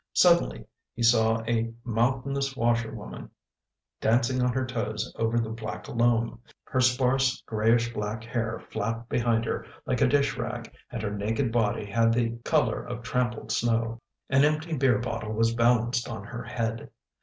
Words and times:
Suddenly 0.13 0.65
he 0.95 1.03
saw 1.03 1.43
a 1.47 1.71
mountainous 1.83 2.57
washerwoman 2.57 3.29
dancing 3.99 4.41
on 4.41 4.51
her 4.51 4.65
toes 4.65 5.13
over 5.15 5.37
the 5.39 5.51
black 5.51 5.87
loam. 5.87 6.41
Her 6.63 6.81
sparse 6.81 7.43
grayish 7.45 7.93
black 7.93 8.23
hair 8.23 8.59
flapped 8.59 9.09
behind 9.09 9.45
her 9.45 9.63
like 9.85 10.01
a 10.01 10.07
dishrag 10.07 10.73
and 10.89 11.03
her 11.03 11.11
naked 11.15 11.51
body 11.51 11.85
had 11.85 12.13
the 12.15 12.31
color 12.43 12.81
of 12.83 13.03
trampled 13.03 13.51
snow. 13.51 14.01
An 14.27 14.43
empty 14.43 14.75
beer 14.75 14.97
bottle 14.97 15.33
was 15.33 15.53
balanced 15.53 16.09
on 16.09 16.23
her 16.23 16.45
head. 16.45 16.89